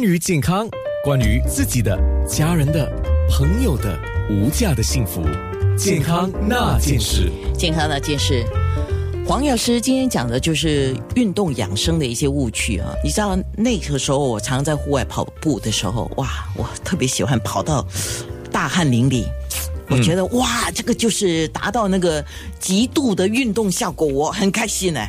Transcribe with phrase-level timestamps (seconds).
[0.00, 0.66] 关于健康，
[1.04, 1.94] 关于自己的、
[2.26, 2.90] 家人的、
[3.28, 5.22] 朋友的无价的幸福，
[5.76, 7.30] 健康那件事。
[7.52, 8.42] 健康那件事，
[9.26, 12.94] 黄药师今天讲的就是运动养生的一些误区啊。
[13.04, 17.86] 你知道那个时候我常在户外跑步的时候，哇，我特别喜欢跑到
[18.50, 19.26] 大汗淋漓。
[19.90, 22.24] 我觉得哇，这个就是达到那个
[22.58, 25.06] 极度的运动效果，我很开心呢。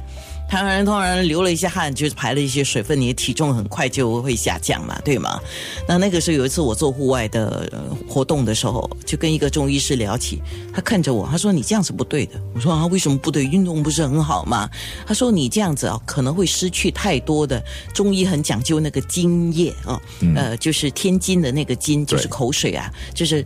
[0.52, 5.40] 当然，突然流了一些汗，就是排了一些水分，你的体重很快就会下降嘛，对吗？
[5.88, 10.42] 那那个时候有一次我做户外的呃活动的时候，就跟一个中医师聊起，
[10.74, 13.46] 他看着我，他说：“你这样是不对的。”我说：“啊，为什么不对？
[13.46, 14.70] 运动不是很好吗？”
[15.08, 20.02] 他说：“你这样子啊，可能会失去太多的中医很讲究那个津液啊，
[20.36, 23.46] 呃，就是天津的那个津，就是口水啊，就是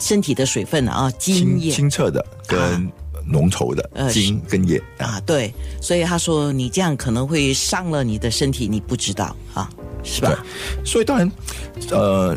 [0.00, 2.90] 身体的水分啊，津液。”清澈的跟
[3.30, 9.70] 浓稠的呃精跟液啊，啊，对，所以他说你这样可能会伤了你的身体，你不知道啊，
[10.02, 10.44] 是对吧？，
[10.84, 11.32] 所以当然，
[11.90, 12.36] 呃，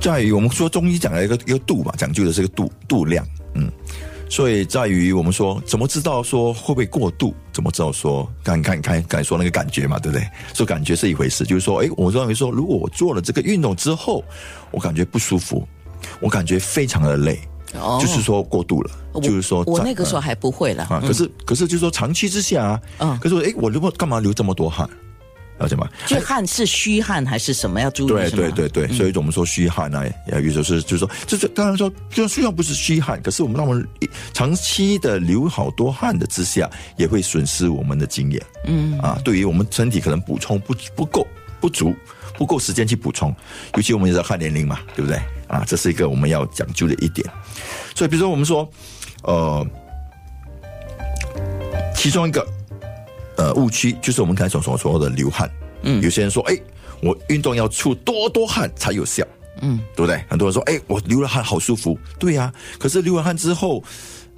[0.00, 3.70] 在于我们说中医讲的一个一个度嘛，讲究的是个度度量，嗯，
[4.28, 10.26] 所以在于我们说怎么知道说会不会过度，怎么知道说刚看看刚才说那个感觉嘛，对不对？
[10.54, 14.24] 说感觉是一回事，就是说，哎，我认为说，如果我做了这个运动之后，
[14.70, 15.66] 我感觉不舒服，
[16.20, 17.40] 我感觉非常的累，
[17.74, 18.90] 哦就是说过度了，
[19.22, 24.88] 就是说我那个时候还不会了，啊，可是可是就是说长期之下啊，嗯可是我哎，我如果干嘛流这么多汗，
[25.58, 25.88] 了解吗？
[26.06, 27.80] 就汗是虚汗还是什么？
[27.80, 33.86] 要注意对对对对，所以我们说虚汗啊，也有就是就是说，就是当然说，就虽然不是虚汗，可是我们让我们
[34.32, 38.42] 长期的流好多汗的之下，也会损失我们的经验。
[38.66, 41.26] 嗯啊，对于我们身体可能补充不不够
[41.60, 41.94] 不足，
[42.36, 43.34] 不够时间去补充，
[43.76, 45.20] 尤其我们也在看年龄嘛，对不对？
[45.52, 47.24] 啊，这是一个我们要讲究的一点。
[47.94, 48.68] 所以比如说我们说，
[49.22, 49.64] 呃，
[51.94, 52.44] 其中一个
[53.36, 55.48] 呃误区就是我们刚才所所说的流汗。
[55.82, 56.58] 嗯，有些人说，哎，
[57.02, 59.22] 我运动要出多多汗才有效。
[59.60, 60.24] 嗯，对不对？
[60.28, 61.98] 很多人说，哎，我流了汗好舒服。
[62.18, 63.84] 对呀、可是流完汗之后，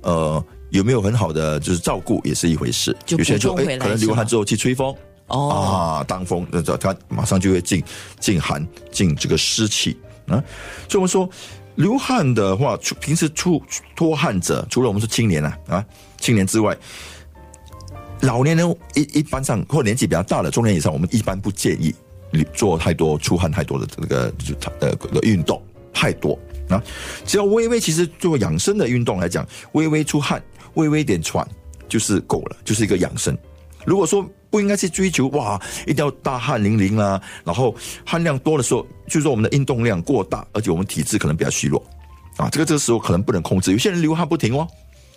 [0.00, 2.94] 呃，有没有很好的就是照顾也是一回事。
[3.06, 4.92] 就有些人说，哎，可能流完汗之后去吹风。
[5.28, 7.82] 哦啊，当风，那这它马上就会进
[8.20, 9.96] 进寒，进这个湿气
[10.26, 10.42] 啊。
[10.88, 11.28] 所以我们说，
[11.76, 13.62] 流汗的话，出平时出
[13.96, 15.84] 脱汗者，除了我们说青年啊啊
[16.18, 16.76] 青年之外，
[18.20, 21.94] 老年人一一般上或年纪比较大的中年以上，我们一般不建议
[22.52, 26.82] 做太多出汗太多的这个就呃的运动太多啊。
[27.26, 30.42] 只要微微，其实做养生的运动来讲，微微出汗，
[30.74, 31.46] 微微点喘
[31.88, 33.36] 就是够了，就是一个养生。
[33.86, 37.74] 如果说不应该去追求哇，一定要大汗淋漓啦，然后
[38.04, 41.84] 汗量多的时候，就是说我们的运动量过大，而且我们体质可能比较虚弱。
[42.36, 43.70] 啊，这个这个时候可能不能控制。
[43.72, 44.66] 有些人流汗不停哦，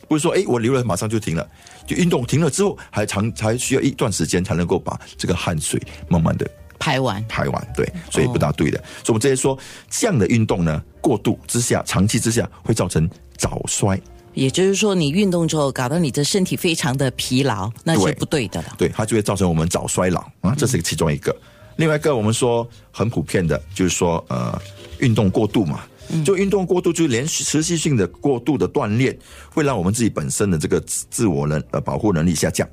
[0.08, 1.48] 不是说诶我流了马上就停了，
[1.86, 7.24] 就运动停了之后还长还需要一段时间才能够把这个汗水慢慢的排完。
[7.28, 8.78] 排完，对，所以不大对的。
[9.04, 9.58] 所以我们这些说
[9.90, 10.28] 这样的。
[10.28, 14.00] 运动呢，过度之下，长期之下会造成早衰。
[14.38, 18.76] 也就是说，你运动之后搞得你的身体非常的疲劳，那是不对的了。
[18.78, 21.36] 对，它就会造成我们早衰老啊，这是其中一个。
[21.78, 24.60] 另外一个，我们说很普遍的，就是说呃，
[25.00, 25.82] 运动过度嘛，
[26.24, 29.18] 就运动过度，就是连续持续性的过度的锻炼，
[29.52, 32.68] 会让我们自己本身的这个自自我能呃保护能力下降，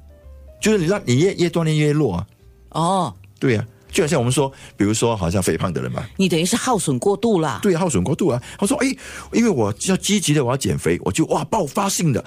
[0.60, 2.26] 就是你让你越越锻炼越弱啊，
[2.70, 7.60] 哦，对呀、就好像我们说，比如说好像肥胖的人嘛，你等于是耗损过度啦。
[7.62, 8.42] 对耗损过度啊。
[8.58, 8.94] 他说：“哎，
[9.32, 12.22] 因为我要积极的我要减肥，我就哇爆发性的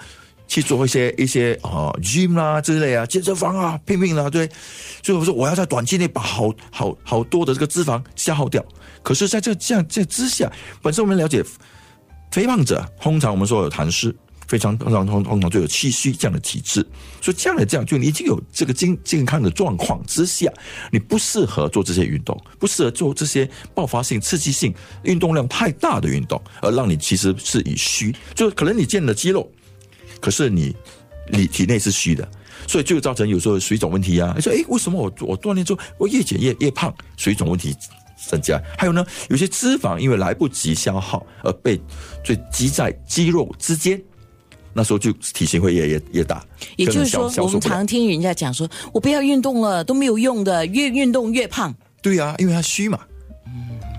[0.47, 4.49] 去做一些一些啊、gym 啦之类啊，健身房啊，拼命啦，对。
[5.03, 8.63] 所以我说我要在短期内把好好好多的这个脂肪消耗掉。
[9.03, 10.49] 可是，在这这样这之下，
[10.81, 11.43] 本身我们了解
[12.31, 14.15] 肥胖者，通常我们说有痰湿。”
[14.47, 16.85] 非常通常通常就有气虚这样的体质，
[17.21, 20.49] 所以这样的这样，就你已经有这个健健康的状况之下，
[20.89, 29.51] 你不适合做这些运动，不适合做这些爆发性、刺激性、运动量太大的运动，而让你其实是以虚，就是可能你建了肌肉，
[30.21, 30.73] 可是你
[31.29, 32.25] 你体内是虚的，
[32.67, 34.33] 所以就造成有时候水肿问题啊。
[34.35, 37.75] 你说，诶，为什么我我锻炼之后我越减越越胖，水肿问题
[38.29, 38.61] 增加？
[38.77, 41.77] 还有呢，有些脂肪因为来不及消耗而被
[42.23, 44.01] 最积在肌肉之间。
[44.77, 46.45] 那时候就体型会越越越大，
[46.75, 51.73] 也就是说，我们常听人家讲说，我不要运动了，都没有用的，越运动越胖。
[51.99, 52.99] 对啊，因为他虚嘛，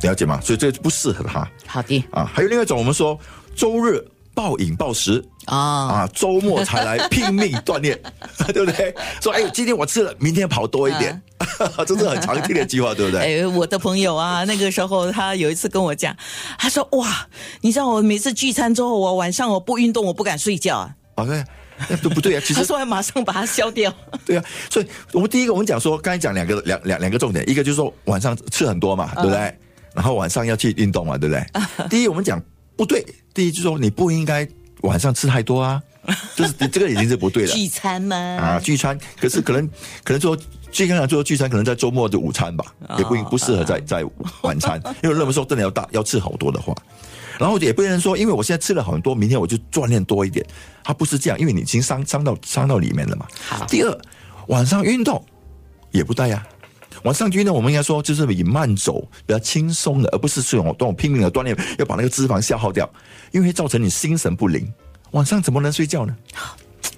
[0.03, 0.41] 了解吗？
[0.41, 2.25] 所以这不适合他好的啊。
[2.33, 3.19] 还有另外一种，我们说
[3.57, 4.01] 周日
[4.35, 7.99] 暴饮暴食啊，啊，周末才来拼命锻炼，
[8.53, 8.95] 对不对？
[9.21, 11.21] 说哎，今天我吃了，明天跑多一点，
[11.87, 13.21] 这是很常听的计划，对不对？
[13.43, 16.15] 哎，我的朋友啊，那个时候他有一次跟我讲，
[16.59, 17.27] 他说哇，
[17.63, 20.95] 你知道我每次聚餐之后，我晚上我不运动，我不敢睡觉啊。
[21.17, 21.45] 啊，对，
[21.89, 22.41] 那都不对啊。
[22.41, 23.93] 其实他说要马上把它消掉。
[24.25, 29.59] 对啊，所以我们第一个我们讲说，刚才讲两个两两两个重点，一个就是说晚上吃很多嘛，对不对？
[29.95, 31.89] 然后晚上要去运动嘛，对不对？
[31.89, 32.41] 第一我们讲
[32.77, 33.05] 不对，
[33.35, 34.47] 第一就是说你不应该
[34.83, 35.83] 晚上吃太多啊，
[36.37, 37.53] 就是这个已经是不对了。
[37.53, 38.17] 聚餐吗？
[38.17, 39.69] 啊，聚餐，可是可能
[40.05, 40.37] 可能说，
[40.71, 42.65] 最刚讲做聚餐，可能在周末的午餐吧，
[42.99, 44.05] 也不不适合在在
[44.43, 46.75] 晚餐， 因为认为说真的要大要吃好多的话，
[47.39, 50.45] 然后也不能说，因为我现在吃了很多，明天我就锻炼多一点，
[50.85, 53.27] 它不是这样，因为你已经伤伤到伤到里面了嘛。
[53.47, 53.67] 好。
[53.67, 54.01] 第二，
[54.47, 55.25] 晚上运动
[55.91, 56.47] 也不对呀、
[57.05, 62.89] 晚上举呢，我们应该说就是以慢走，比较轻松的，而不是这种这种拼命的锻炼，要把那个脂肪消耗掉，
[63.33, 64.71] 因为会造成你心神不宁。
[65.13, 66.17] 晚上怎么能睡觉呢？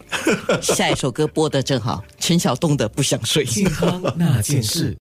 [0.61, 3.45] 下一首歌播的正好，陈晓东的《不想睡》。
[3.55, 4.97] 健康那件事。